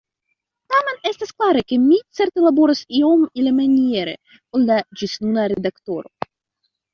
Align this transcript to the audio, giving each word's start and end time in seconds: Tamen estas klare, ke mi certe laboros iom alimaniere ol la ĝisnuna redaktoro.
Tamen 0.73 0.95
estas 1.09 1.33
klare, 1.41 1.61
ke 1.71 1.77
mi 1.81 1.99
certe 2.19 2.43
laboros 2.45 2.81
iom 3.01 3.27
alimaniere 3.43 4.17
ol 4.61 4.67
la 4.71 4.79
ĝisnuna 5.03 5.45
redaktoro. 5.55 6.13